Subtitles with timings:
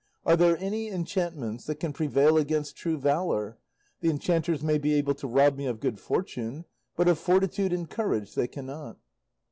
[0.25, 3.59] "Are there any enchantments that can prevail against true valour?
[3.99, 7.87] The enchanters may be able to rob me of good fortune, but of fortitude and
[7.87, 8.97] courage they cannot."